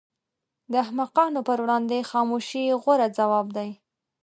[0.71, 3.69] د احمقانو پر وړاندې خاموشي غوره ځواب دی.